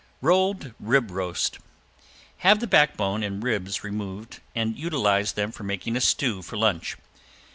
~ROLLED 0.21 0.73
RIB 0.79 1.11
ROAST~ 1.11 1.59
Have 2.37 2.59
the 2.59 2.65
backbone 2.65 3.21
and 3.21 3.43
ribs 3.43 3.83
removed 3.83 4.39
and 4.55 4.75
utilize 4.75 5.33
them 5.33 5.51
for 5.51 5.61
making 5.61 5.95
a 5.95 6.01
stew 6.01 6.41
for 6.41 6.57
lunch. 6.57 6.97